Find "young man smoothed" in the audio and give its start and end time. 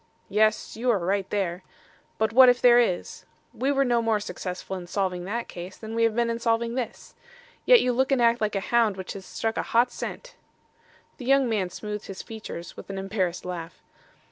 11.25-12.07